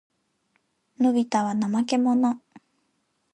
[0.99, 2.41] のびたは怠けもの。